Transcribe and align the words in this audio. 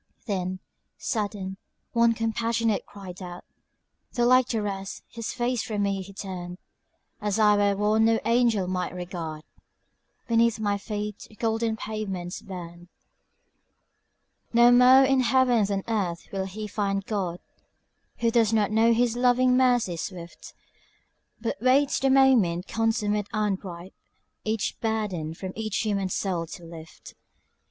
Then, 0.25 0.59
sudden, 0.97 1.57
one 1.91 2.13
compassionate 2.15 2.87
cried 2.87 3.21
out, 3.21 3.45
Though 4.13 4.25
like 4.25 4.47
the 4.47 4.59
rest 4.63 5.03
his 5.07 5.31
face 5.31 5.61
from 5.61 5.83
me 5.83 6.01
he 6.01 6.11
turned, 6.11 6.57
As 7.21 7.37
I 7.37 7.55
were 7.55 7.75
one 7.77 8.05
no 8.05 8.19
angel 8.25 8.67
might 8.67 8.95
regard 8.95 9.43
(Beneath 10.27 10.59
my 10.59 10.79
feet 10.79 11.27
the 11.29 11.35
golden 11.35 11.75
pavements 11.77 12.41
burned): 12.41 12.87
"No 14.51 14.71
moew 14.71 15.07
in 15.07 15.19
heaven 15.19 15.65
than 15.65 15.83
earth 15.87 16.29
will 16.31 16.45
he 16.45 16.65
find 16.65 17.05
God 17.05 17.39
Who 18.21 18.31
does 18.31 18.51
not 18.51 18.71
know 18.71 18.93
his 18.93 19.15
loving 19.15 19.55
mercy 19.55 19.97
swift 19.97 20.55
But 21.39 21.61
waits 21.61 21.99
the 21.99 22.09
moment 22.09 22.67
consummate 22.67 23.27
and 23.33 23.63
ripe, 23.63 23.93
Each 24.45 24.75
burden, 24.79 25.35
from 25.35 25.53
each 25.55 25.77
human 25.81 26.09
soul 26.09 26.47
to 26.47 26.63
lift." 26.63 27.13